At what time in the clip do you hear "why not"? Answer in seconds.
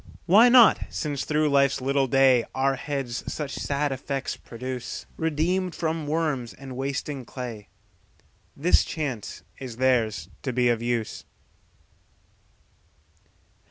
0.25-0.79